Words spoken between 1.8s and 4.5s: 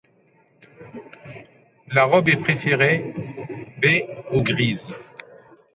La robe est préférée baie ou